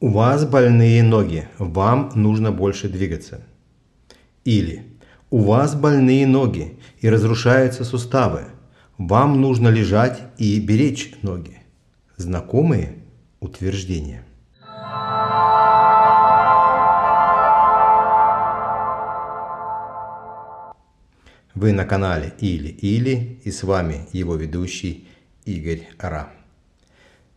У 0.00 0.10
вас 0.10 0.44
больные 0.44 1.02
ноги, 1.02 1.48
вам 1.58 2.12
нужно 2.14 2.52
больше 2.52 2.88
двигаться. 2.88 3.40
Или 4.44 4.86
у 5.28 5.38
вас 5.38 5.74
больные 5.74 6.24
ноги 6.24 6.78
и 7.00 7.08
разрушаются 7.08 7.82
суставы, 7.82 8.44
вам 8.96 9.40
нужно 9.40 9.66
лежать 9.66 10.22
и 10.38 10.60
беречь 10.60 11.14
ноги. 11.22 11.58
Знакомые 12.16 12.94
утверждения. 13.40 14.22
Вы 21.56 21.72
на 21.72 21.84
канале 21.84 22.34
Или-Или 22.38 23.40
и 23.42 23.50
с 23.50 23.64
вами 23.64 24.06
его 24.12 24.36
ведущий 24.36 25.08
Игорь 25.44 25.88
Ра. 25.98 26.28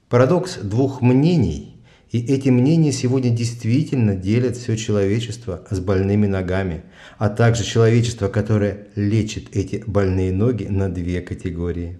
Парадокс 0.09 0.57
двух 0.57 1.01
мнений, 1.01 1.70
и 2.11 2.19
эти 2.19 2.49
мнения 2.49 2.91
сегодня 2.91 3.29
действительно 3.29 4.15
делят 4.15 4.57
все 4.57 4.75
человечество 4.77 5.63
с 5.69 5.79
больными 5.79 6.27
ногами, 6.27 6.83
а 7.17 7.29
также 7.29 7.63
человечество, 7.63 8.27
которое 8.27 8.87
лечит 8.95 9.55
эти 9.55 9.83
больные 9.87 10.31
ноги 10.31 10.65
на 10.65 10.89
две 10.89 11.21
категории. 11.21 11.97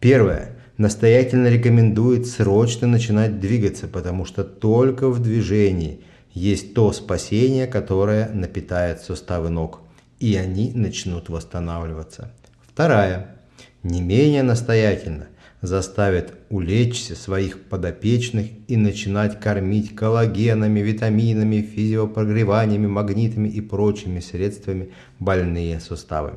Первое. 0.00 0.56
Настоятельно 0.78 1.48
рекомендует 1.48 2.26
срочно 2.26 2.86
начинать 2.86 3.38
двигаться, 3.40 3.88
потому 3.88 4.24
что 4.24 4.42
только 4.42 5.08
в 5.10 5.22
движении 5.22 6.00
есть 6.32 6.74
то 6.74 6.92
спасение, 6.92 7.66
которое 7.66 8.30
напитает 8.30 9.00
суставы 9.00 9.50
ног– 9.50 9.80
и 10.22 10.36
они 10.36 10.70
начнут 10.72 11.28
восстанавливаться. 11.28 12.30
Вторая, 12.64 13.34
не 13.82 14.00
менее 14.00 14.44
настоятельно, 14.44 15.26
заставит 15.62 16.34
улечься 16.50 17.14
своих 17.14 17.62
подопечных 17.62 18.48
и 18.66 18.76
начинать 18.76 19.40
кормить 19.40 19.94
коллагенами, 19.94 20.80
витаминами, 20.80 21.62
физиопрогреваниями, 21.62 22.88
магнитами 22.88 23.48
и 23.48 23.60
прочими 23.60 24.18
средствами 24.18 24.90
больные 25.20 25.78
суставы. 25.78 26.34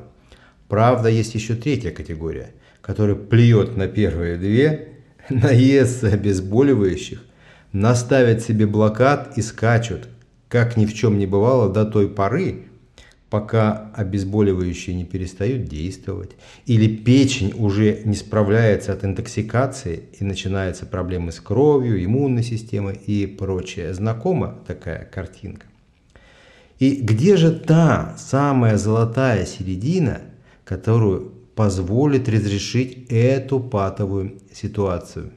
Правда, 0.68 1.08
есть 1.08 1.34
еще 1.34 1.56
третья 1.56 1.90
категория, 1.90 2.52
которая 2.80 3.16
плюет 3.16 3.76
на 3.76 3.88
первые 3.88 4.36
две, 4.36 4.88
наестся 5.28 6.08
обезболивающих, 6.08 7.22
наставят 7.72 8.42
себе 8.42 8.66
блокад 8.66 9.36
и 9.36 9.42
скачут, 9.42 10.08
как 10.48 10.76
ни 10.76 10.86
в 10.86 10.94
чем 10.94 11.18
не 11.18 11.26
бывало 11.26 11.68
до 11.68 11.84
той 11.84 12.08
поры, 12.08 12.65
пока 13.30 13.90
обезболивающие 13.94 14.94
не 14.94 15.04
перестают 15.04 15.64
действовать, 15.64 16.32
или 16.64 16.94
печень 16.96 17.52
уже 17.56 18.02
не 18.04 18.14
справляется 18.14 18.92
от 18.92 19.04
интоксикации 19.04 20.04
и 20.18 20.24
начинаются 20.24 20.86
проблемы 20.86 21.32
с 21.32 21.40
кровью, 21.40 22.02
иммунной 22.04 22.44
системой 22.44 22.94
и 22.94 23.26
прочее. 23.26 23.92
Знакома 23.94 24.58
такая 24.66 25.04
картинка? 25.04 25.66
И 26.78 26.96
где 26.96 27.36
же 27.36 27.52
та 27.52 28.14
самая 28.18 28.76
золотая 28.76 29.44
середина, 29.46 30.20
которую 30.64 31.32
позволит 31.54 32.28
разрешить 32.28 33.06
эту 33.08 33.58
патовую 33.58 34.40
ситуацию? 34.52 35.32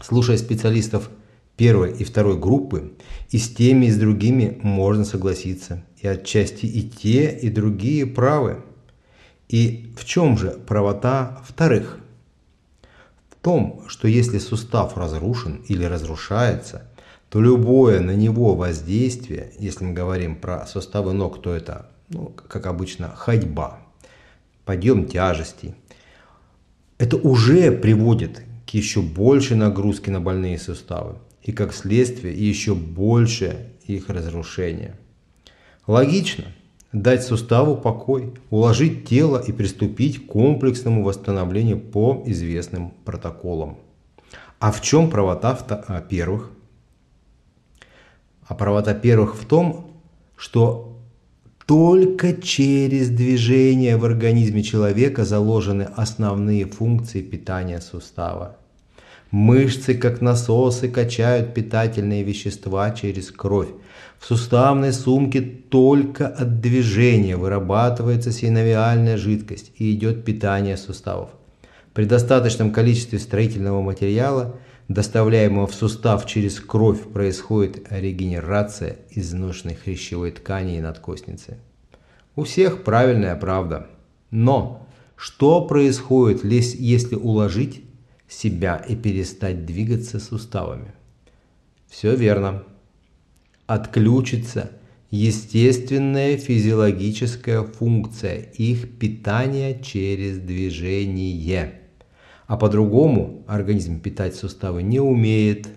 Слушая 0.00 0.36
специалистов 0.36 1.10
первой 1.56 1.92
и 1.92 2.04
второй 2.04 2.38
группы, 2.38 2.92
и 3.30 3.38
с 3.38 3.48
теми, 3.48 3.86
и 3.86 3.90
с 3.90 3.96
другими 3.96 4.60
можно 4.62 5.04
согласиться– 5.04 5.82
и 6.04 6.06
отчасти 6.06 6.66
и 6.66 6.82
те, 6.82 7.30
и 7.30 7.48
другие 7.48 8.04
правы. 8.04 8.62
И 9.48 9.90
в 9.96 10.04
чем 10.04 10.36
же 10.36 10.50
правота 10.50 11.42
вторых? 11.48 11.98
В 13.30 13.42
том, 13.42 13.84
что 13.88 14.06
если 14.06 14.36
сустав 14.36 14.98
разрушен 14.98 15.64
или 15.66 15.82
разрушается, 15.84 16.90
то 17.30 17.40
любое 17.40 18.00
на 18.00 18.14
него 18.14 18.54
воздействие, 18.54 19.52
если 19.58 19.84
мы 19.84 19.94
говорим 19.94 20.36
про 20.36 20.66
суставы 20.66 21.14
ног, 21.14 21.40
то 21.40 21.54
это, 21.54 21.88
ну, 22.10 22.26
как 22.26 22.66
обычно, 22.66 23.08
ходьба, 23.16 23.78
подъем 24.66 25.06
тяжестей, 25.06 25.74
это 26.98 27.16
уже 27.16 27.72
приводит 27.72 28.42
к 28.66 28.70
еще 28.74 29.00
большей 29.00 29.56
нагрузке 29.56 30.10
на 30.10 30.20
больные 30.20 30.58
суставы 30.58 31.16
и 31.42 31.52
как 31.52 31.72
следствие 31.72 32.34
еще 32.34 32.74
больше 32.74 33.70
их 33.86 34.10
разрушения. 34.10 34.98
Логично 35.86 36.44
дать 36.94 37.24
суставу 37.24 37.76
покой, 37.76 38.32
уложить 38.50 39.04
тело 39.06 39.38
и 39.38 39.52
приступить 39.52 40.24
к 40.24 40.30
комплексному 40.30 41.02
восстановлению 41.02 41.80
по 41.80 42.22
известным 42.26 42.92
протоколам. 43.04 43.78
А 44.60 44.70
в 44.70 44.80
чем 44.80 45.10
правота 45.10 45.58
а, 45.88 46.00
первых? 46.00 46.50
А 48.46 48.54
правота 48.54 48.94
первых 48.94 49.34
в 49.34 49.44
том, 49.44 49.90
что 50.36 50.96
только 51.66 52.34
через 52.34 53.10
движение 53.10 53.96
в 53.96 54.04
организме 54.04 54.62
человека 54.62 55.24
заложены 55.24 55.82
основные 55.82 56.66
функции 56.66 57.22
питания 57.22 57.80
сустава. 57.80 58.56
Мышцы, 59.34 59.94
как 59.94 60.20
насосы, 60.20 60.88
качают 60.88 61.54
питательные 61.54 62.22
вещества 62.22 62.92
через 62.92 63.32
кровь. 63.32 63.70
В 64.20 64.26
суставной 64.26 64.92
сумке 64.92 65.40
только 65.40 66.28
от 66.28 66.60
движения 66.60 67.36
вырабатывается 67.36 68.30
синовиальная 68.30 69.16
жидкость 69.16 69.72
и 69.74 69.92
идет 69.92 70.24
питание 70.24 70.76
суставов. 70.76 71.30
При 71.94 72.04
достаточном 72.04 72.70
количестве 72.70 73.18
строительного 73.18 73.82
материала, 73.82 74.54
доставляемого 74.86 75.66
в 75.66 75.74
сустав 75.74 76.26
через 76.26 76.60
кровь, 76.60 77.00
происходит 77.00 77.88
регенерация 77.90 78.98
изношенной 79.10 79.74
хрящевой 79.74 80.30
ткани 80.30 80.76
и 80.76 80.80
надкостницы. 80.80 81.58
У 82.36 82.44
всех 82.44 82.84
правильная 82.84 83.34
правда. 83.34 83.88
Но 84.30 84.86
что 85.16 85.66
происходит, 85.66 86.44
если 86.44 87.16
уложить 87.16 87.82
себя 88.34 88.76
и 88.76 88.96
перестать 88.96 89.64
двигаться 89.64 90.20
суставами. 90.20 90.92
Все 91.88 92.14
верно. 92.14 92.64
Отключится 93.66 94.70
естественная 95.10 96.36
физиологическая 96.36 97.62
функция 97.62 98.40
их 98.40 98.98
питания 98.98 99.80
через 99.80 100.38
движение. 100.38 101.80
А 102.46 102.56
по-другому 102.56 103.44
организм 103.46 104.00
питать 104.00 104.34
суставы 104.34 104.82
не 104.82 105.00
умеет. 105.00 105.68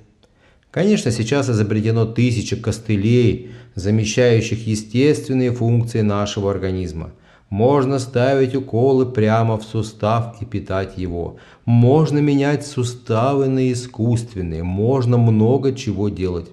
Конечно, 0.72 1.12
сейчас 1.12 1.50
изобретено 1.50 2.06
тысячи 2.06 2.56
костылей, 2.56 3.51
замещающих 3.75 4.67
естественные 4.67 5.51
функции 5.51 6.01
нашего 6.01 6.51
организма– 6.51 7.12
можно 7.50 8.00
ставить 8.00 8.56
уколы 8.56 9.06
прямо 9.06 9.58
в 9.58 9.63
сустав 9.63 10.41
и 10.41 10.46
питать 10.46 10.97
его. 10.97 11.38
Можно 11.66 12.19
менять 12.19 12.68
суставы 12.68 13.47
на 13.47 13.72
искусственные. 13.72 14.63
Можно 14.63 15.18
много 15.18 15.74
чего 15.74 16.09
делать. 16.09 16.50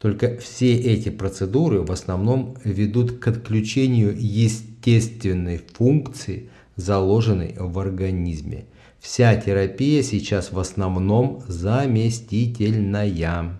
Только 0.00 0.38
все 0.38 0.74
эти 0.76 1.10
процедуры 1.10 1.82
в 1.82 1.92
основном 1.92 2.56
ведут 2.64 3.18
к 3.18 3.28
отключению 3.28 4.16
естественной 4.18 5.60
функции, 5.74 6.48
заложенной 6.76 7.54
в 7.58 7.78
организме. 7.78 8.64
Вся 8.98 9.36
терапия 9.36 10.02
сейчас 10.02 10.52
в 10.52 10.58
основном 10.58 11.42
заместительная. 11.46 13.59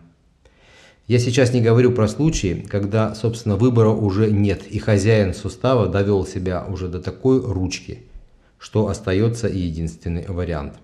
Я 1.10 1.18
сейчас 1.18 1.52
не 1.52 1.60
говорю 1.60 1.90
про 1.90 2.06
случаи, 2.06 2.64
когда, 2.68 3.16
собственно, 3.16 3.56
выбора 3.56 3.88
уже 3.88 4.30
нет, 4.30 4.62
и 4.70 4.78
хозяин 4.78 5.34
сустава 5.34 5.88
довел 5.88 6.24
себя 6.24 6.64
уже 6.64 6.86
до 6.86 7.00
такой 7.00 7.40
ручки, 7.40 8.04
что 8.60 8.86
остается 8.86 9.48
единственный 9.48 10.24
вариант. 10.28 10.74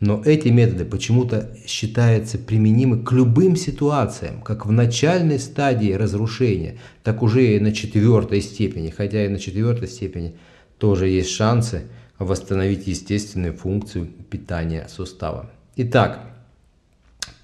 Но 0.00 0.20
эти 0.22 0.48
методы 0.48 0.84
почему-то 0.84 1.56
считаются 1.66 2.36
применимы 2.36 3.02
к 3.02 3.12
любым 3.12 3.56
ситуациям, 3.56 4.42
как 4.42 4.66
в 4.66 4.70
начальной 4.70 5.38
стадии 5.38 5.92
разрушения, 5.92 6.76
так 7.02 7.22
уже 7.22 7.56
и 7.56 7.58
на 7.58 7.72
четвертой 7.72 8.42
степени, 8.42 8.90
хотя 8.90 9.24
и 9.24 9.28
на 9.28 9.38
четвертой 9.38 9.88
степени 9.88 10.34
тоже 10.76 11.08
есть 11.08 11.30
шансы 11.30 11.84
восстановить 12.18 12.86
естественную 12.86 13.54
функцию 13.54 14.08
питания 14.28 14.86
сустава. 14.90 15.50
Итак, 15.76 16.20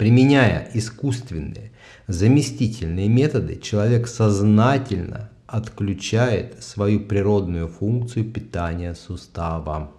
применяя 0.00 0.66
искусственные 0.72 1.72
заместительные 2.08 3.06
методы 3.06 3.60
человек 3.60 4.08
сознательно 4.08 5.28
отключает 5.46 6.62
свою 6.62 7.00
природную 7.00 7.68
функцию 7.68 8.24
питания 8.24 8.94
сустава. 8.94 9.90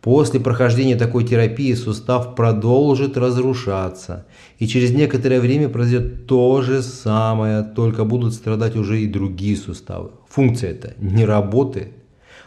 После 0.00 0.40
прохождения 0.40 0.96
такой 0.96 1.24
терапии 1.24 1.74
сустав 1.74 2.34
продолжит 2.34 3.18
разрушаться, 3.18 4.24
и 4.58 4.66
через 4.66 4.90
некоторое 4.92 5.40
время 5.40 5.68
произойдет 5.68 6.26
то 6.26 6.62
же 6.62 6.82
самое, 6.82 7.62
только 7.62 8.06
будут 8.06 8.32
страдать 8.32 8.74
уже 8.74 9.02
и 9.02 9.06
другие 9.06 9.58
суставы. 9.58 10.12
Функция 10.30 10.70
эта 10.70 10.94
не 10.96 11.26
работает, 11.26 11.92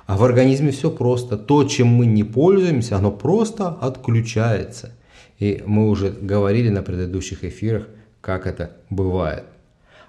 а 0.08 0.18
в 0.18 0.24
организме 0.24 0.72
все 0.72 0.90
просто. 0.90 1.38
То, 1.38 1.66
чем 1.66 1.90
мы 1.90 2.08
не 2.08 2.24
пользуемся, 2.24 2.98
оно 2.98 3.12
просто 3.12 3.68
отключается. 3.68 4.94
И 5.40 5.64
мы 5.66 5.90
уже 5.90 6.10
говорили 6.12 6.70
на 6.70 6.82
предыдущих 6.82 7.44
эфирах– 7.44 7.88
как 8.24 8.48
это 8.48 8.72
бывает. 8.90 9.44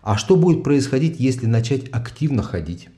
А 0.00 0.16
что 0.16 0.36
будет 0.36 0.62
происходить, 0.62 1.18
если 1.18 1.46
начать 1.46 1.88
активно 1.90 2.44
ходить? 2.44 2.88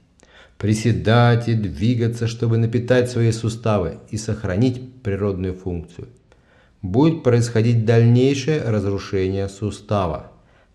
Приседать 0.58 1.48
и 1.48 1.54
двигаться, 1.54 2.26
чтобы 2.26 2.58
напитать 2.58 3.10
свои 3.10 3.32
суставы 3.32 3.98
и 4.10 4.18
сохранить 4.18 5.02
природную 5.02 5.54
функцию. 5.54 6.08
Будет 6.82 7.22
происходить 7.22 7.86
дальнейшее 7.86 8.60
разрушение 8.62 9.48
сустава, 9.48 10.32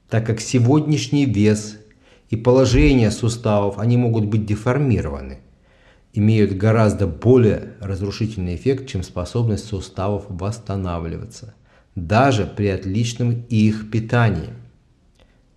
так 0.09 0.25
как 0.25 0.41
сегодняшний 0.41 1.25
вес 1.25 1.77
и 2.31 2.35
положение 2.35 3.11
суставов 3.11 3.77
они 3.77 3.97
могут 3.97 4.25
быть 4.25 4.47
деформированы, 4.47 5.37
имеют 6.13 6.53
гораздо 6.53 7.07
более 7.07 7.73
разрушительный 7.79 8.55
эффект, 8.55 8.87
чем 8.87 9.03
способность 9.03 9.65
суставов 9.65 10.25
восстанавливаться, 10.27 11.53
даже 11.95 12.45
при 12.45 12.67
отличном 12.67 13.45
их 13.49 13.89
питании. 13.89 14.49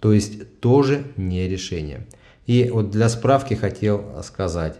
То 0.00 0.12
есть 0.12 0.60
тоже 0.60 1.04
не 1.16 1.48
решение. 1.48 2.06
И 2.46 2.70
вот 2.72 2.90
для 2.90 3.08
справки 3.08 3.54
хотел 3.54 4.22
сказать. 4.22 4.76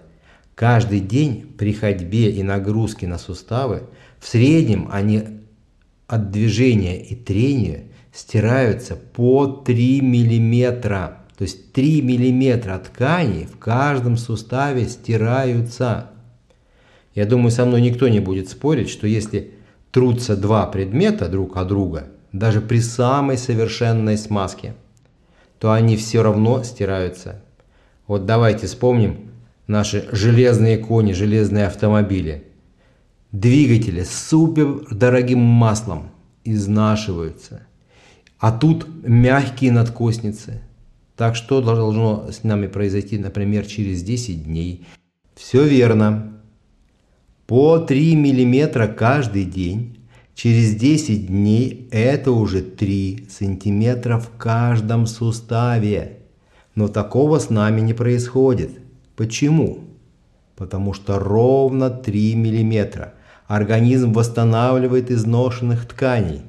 Каждый 0.55 1.01
день 1.01 1.55
при 1.59 1.73
ходьбе 1.73 2.31
и 2.31 2.43
нагрузке 2.43 3.09
на 3.09 3.19
суставы 3.19 3.85
в 4.21 4.29
среднем 4.29 4.89
они 4.93 5.23
от 6.07 6.31
движения 6.31 7.03
и 7.03 7.17
трения 7.17 7.85
стираются 8.13 8.95
по 8.95 9.47
3 9.47 10.01
миллиметра. 10.01 11.24
То 11.37 11.43
есть 11.43 11.73
3 11.73 12.03
миллиметра 12.03 12.79
ткани 12.79 13.47
в 13.47 13.59
каждом 13.59 14.17
суставе 14.17 14.87
стираются. 14.87 16.11
Я 17.15 17.27
думаю, 17.27 17.51
со 17.51 17.65
мной 17.65 17.81
никто 17.81 18.09
не 18.09 18.21
будет 18.21 18.49
спорить, 18.49 18.89
что 18.89 19.07
если 19.07 19.55
трутся 19.91 20.37
два 20.37 20.67
предмета 20.67 21.29
друг 21.29 21.57
от 21.57 21.69
друга, 21.69 22.09
даже 22.33 22.61
при 22.61 22.81
самой 22.81 23.37
совершенной 23.37 24.17
смазке, 24.17 24.75
то 25.59 25.73
они 25.73 25.97
все 25.97 26.23
равно 26.23 26.63
стираются. 26.63 27.43
Вот 28.07 28.27
давайте 28.27 28.67
вспомним 28.67 29.31
наши 29.67 30.09
железные 30.13 30.79
кони, 30.79 31.13
железные 31.13 31.67
автомобили. 31.67 32.45
Двигатели 33.33 34.05
с 34.05 34.29
супер 34.29 34.87
дорогим 34.91 35.41
маслом 35.41 36.11
изнашиваются. 36.45 37.67
А 38.39 38.53
тут 38.53 38.87
мягкие 39.05 39.73
надкосницы– 39.73 40.61
так 41.17 41.37
что 41.37 41.61
должно 41.61 42.31
с 42.31 42.43
нами 42.43 42.67
произойти, 42.67 43.19
например, 43.19 43.67
через 43.67 44.03
10 44.03 44.45
дней? 44.45 44.87
Все 45.35 45.65
верно. 45.65 46.33
По 47.47 47.79
3 47.79 48.17
мм 48.17 48.89
каждый 48.95 49.45
день. 49.45 49.99
Через 50.35 50.75
10 50.75 51.29
дней 51.29 51.89
это 51.93 52.33
уже 52.33 52.63
3 52.63 53.29
см 53.31 54.19
в 54.19 54.37
каждом 54.37 55.07
суставе. 55.07 56.19
Но 56.75 56.89
такого 56.89 57.39
с 57.39 57.51
нами 57.51 57.81
не 57.81 57.95
происходит. 57.95 58.71
Почему? 59.15 59.85
Потому 60.57 60.93
что 60.93 61.21
ровно 61.21 61.91
3 61.91 62.35
мм. 62.35 63.13
Организм 63.47 64.13
восстанавливает 64.13 65.13
изношенных 65.13 65.87
тканей. 65.87 66.43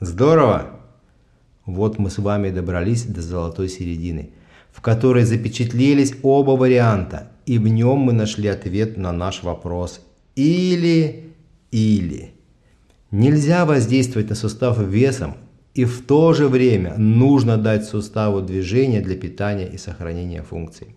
Здорово! 0.00 0.81
Вот 1.66 1.98
мы 1.98 2.10
с 2.10 2.18
вами 2.18 2.50
добрались 2.50 3.04
до 3.04 3.22
золотой 3.22 3.68
середины, 3.68 4.30
в 4.72 4.80
которой 4.80 5.24
запечатлелись 5.24 6.14
оба 6.22 6.52
варианта, 6.52 7.30
и 7.46 7.58
в 7.58 7.68
нем 7.68 7.98
мы 7.98 8.12
нашли 8.12 8.48
ответ 8.48 8.96
на 8.96 9.12
наш 9.12 9.44
вопрос 9.44 10.00
«или-или». 10.34 11.22
Нельзя 13.12 13.64
воздействовать 13.64 14.30
на 14.30 14.34
сустав 14.34 14.78
весом, 14.78 15.36
и 15.74 15.84
в 15.84 16.04
то 16.04 16.32
же 16.32 16.48
время 16.48 16.96
нужно 16.98 17.56
дать 17.58 17.84
суставу 17.84 18.42
движение 18.42 19.00
для 19.00 19.16
питания 19.16 19.68
и 19.68 19.78
сохранения 19.78 20.42
функций. 20.42 20.96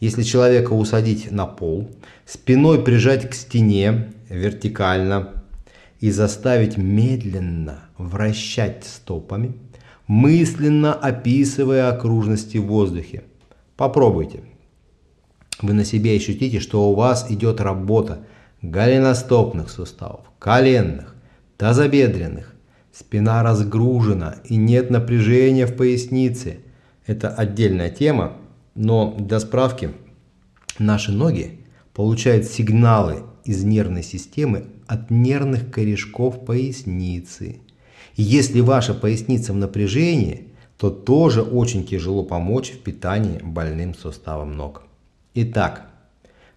Если 0.00 0.22
человека 0.24 0.72
усадить 0.72 1.30
на 1.30 1.46
пол, 1.46 1.88
спиной 2.26 2.82
прижать 2.82 3.30
к 3.30 3.34
стене 3.34 4.12
вертикально 4.28 5.44
и 6.00 6.10
заставить 6.10 6.76
медленно 6.76 7.84
вращать 7.96 8.84
стопами– 8.84 9.52
мысленно 10.06 10.94
описывая 10.94 11.88
окружности 11.88 12.58
в 12.58 12.66
воздухе. 12.66 13.24
Попробуйте. 13.76 14.40
Вы 15.62 15.72
на 15.72 15.84
себе 15.84 16.16
ощутите, 16.16 16.60
что 16.60 16.90
у 16.90 16.94
вас 16.94 17.30
идет 17.30 17.60
работа 17.60 18.26
голеностопных 18.62 19.70
суставов, 19.70 20.26
коленных, 20.38 21.14
тазобедренных. 21.56 22.54
Спина 22.92 23.42
разгружена 23.42 24.36
и 24.44 24.56
нет 24.56 24.90
напряжения 24.90 25.66
в 25.66 25.76
пояснице. 25.76 26.58
Это 27.06 27.28
отдельная 27.28 27.90
тема, 27.90 28.36
но 28.74 29.14
для 29.18 29.40
справки 29.40 29.90
наши 30.78 31.12
ноги 31.12 31.60
получают 31.92 32.46
сигналы 32.46 33.24
из 33.44 33.64
нервной 33.64 34.02
системы 34.02 34.66
от 34.86 35.10
нервных 35.10 35.70
корешков 35.70 36.44
поясницы. 36.44 37.60
Если 38.16 38.60
ваша 38.60 38.94
поясница 38.94 39.52
в 39.52 39.56
напряжении, 39.56 40.48
то 40.76 40.90
тоже 40.90 41.42
очень 41.42 41.84
тяжело 41.84 42.22
помочь 42.22 42.70
в 42.70 42.78
питании 42.78 43.40
больным 43.42 43.94
суставом 43.94 44.56
ног. 44.56 44.82
Итак, 45.34 45.86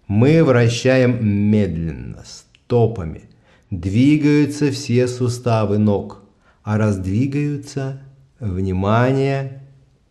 мы 0.06 0.44
вращаем 0.44 1.24
медленно, 1.26 2.22
стопами. 2.24 3.22
Двигаются 3.70 4.70
все 4.70 5.08
суставы 5.08 5.78
ног. 5.78 6.22
А 6.62 6.78
раз 6.78 6.96
двигаются, 6.98 8.00
внимание, 8.40 9.62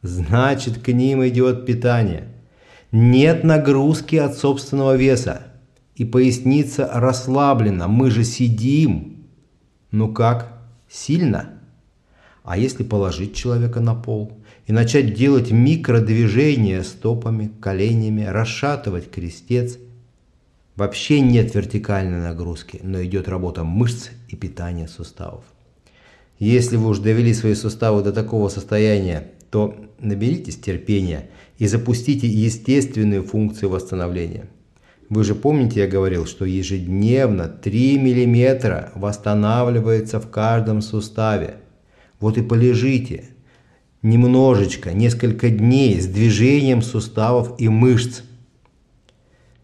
значит 0.01 0.79
к 0.79 0.91
ним 0.91 1.25
идет 1.27 1.65
питание. 1.65 2.27
Нет 2.91 3.44
нагрузки 3.44 4.15
от 4.15 4.38
собственного 4.38 4.95
веса. 4.95 5.44
И 5.95 6.05
поясница 6.05 6.89
расслаблена, 6.94 7.88
мы 7.88 8.11
же 8.11 8.23
сидим. 8.23 9.27
Ну 9.91 10.13
как? 10.13 10.56
Сильно? 10.89 11.60
А 12.44 12.57
если 12.57 12.84
положить 12.84 13.36
человека 13.36 13.81
на 13.81 13.94
пол 13.94 14.31
и 14.68 14.72
начать 14.72 15.13
делать 15.13 15.51
микродвижения 15.51 16.81
стопами, 16.84 17.51
коленями, 17.62 18.24
расшатывать 18.24 19.12
крестец, 19.12 19.78
вообще 20.75 21.19
нет 21.19 21.54
вертикальной 21.56 22.22
нагрузки, 22.22 22.80
но 22.84 23.04
идет 23.04 23.28
работа 23.28 23.63
мышц 23.63 24.10
и 24.30 24.36
питания 24.36 24.88
суставов. 24.88 25.44
Если 26.39 26.78
вы 26.78 26.90
уж 26.90 27.00
довели 27.00 27.33
свои 27.33 27.56
суставы 27.56 28.01
до 28.04 28.13
такого 28.13 28.48
состояния, 28.48 29.31
то 29.50 29.75
наберитесь 30.00 30.57
терпения 30.57 31.30
и 31.57 31.68
запустите 31.68 32.28
естественные 32.28 33.23
функции 33.23 33.66
восстановления– 33.66 34.47
вы 35.09 35.23
же 35.23 35.35
помните, 35.35 35.81
я 35.81 35.87
говорил, 35.87 36.26
что 36.26 36.44
ежедневно 36.44 37.47
3 37.47 37.97
мм 37.97 38.92
восстанавливается 38.95 40.19
в 40.19 40.30
каждом 40.30 40.81
суставе. 40.81 41.57
Вот 42.19 42.37
и 42.37 42.42
полежите 42.42 43.30
немножечко, 44.02 44.92
несколько 44.92 45.49
дней 45.49 45.99
с 46.02 46.07
движением 46.07 46.81
суставов 46.81 47.56
и 47.57 47.69
мышц. 47.69 48.21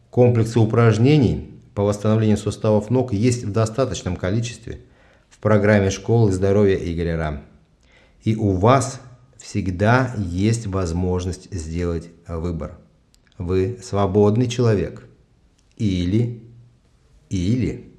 Комплексы 0.09 0.59
упражнений 0.59 1.49
по 1.75 1.83
восстановлению 1.83 2.37
суставов 2.37 2.89
ног 2.89 3.11
есть 3.11 3.43
в 3.43 3.51
достаточном 3.51 4.15
количестве 4.15 4.79
в 5.29 5.39
программе 5.39 5.89
школы 5.89 6.31
здоровья 6.31 6.75
Игоря 6.75 7.17
Рам. 7.17 7.41
И 8.23 8.35
у 8.35 8.51
вас 8.51 9.01
всегда 9.37 10.13
есть 10.17 10.67
возможность 10.67 11.53
сделать 11.53 12.09
выбор. 12.29 12.77
Вы 13.37 13.77
свободный 13.83 14.47
человек– 14.47 15.05
или, 15.83 16.41
или. 17.29 17.92